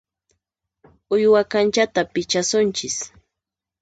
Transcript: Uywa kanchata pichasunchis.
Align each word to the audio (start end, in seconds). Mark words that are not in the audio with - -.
Uywa 1.13 1.41
kanchata 1.51 2.01
pichasunchis. 2.13 2.95